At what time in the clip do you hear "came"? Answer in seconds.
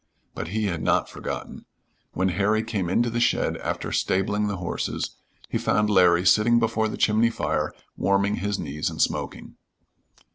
2.63-2.89